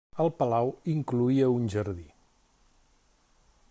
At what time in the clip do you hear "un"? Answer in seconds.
1.59-1.69